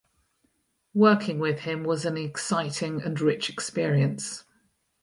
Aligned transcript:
Working 0.95 1.37
with 1.37 1.59
him 1.59 1.83
was 1.83 2.05
an 2.05 2.17
exciting 2.17 3.03
and 3.03 3.21
rich 3.21 3.51
experience. 3.51 4.45